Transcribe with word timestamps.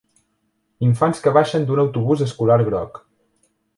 Infants 0.87 1.21
que 1.27 1.33
baixen 1.37 1.67
d'un 1.67 1.81
autobús 1.83 2.25
escolar 2.29 2.59
groc. 2.71 2.99